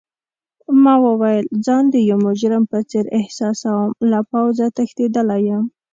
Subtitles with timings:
[0.83, 5.65] ما وویل: ځان د یو مجرم په څېر احساسوم، له پوځه تښتیدلی یم.